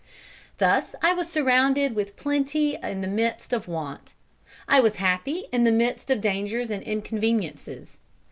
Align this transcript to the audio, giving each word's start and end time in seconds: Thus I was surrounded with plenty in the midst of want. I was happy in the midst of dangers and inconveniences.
Thus 0.57 0.95
I 1.03 1.13
was 1.13 1.29
surrounded 1.29 1.93
with 1.93 2.15
plenty 2.17 2.73
in 2.81 3.01
the 3.01 3.07
midst 3.07 3.53
of 3.53 3.67
want. 3.67 4.15
I 4.67 4.79
was 4.79 4.95
happy 4.95 5.45
in 5.51 5.63
the 5.63 5.71
midst 5.71 6.09
of 6.09 6.21
dangers 6.21 6.71
and 6.71 6.81
inconveniences. 6.81 7.99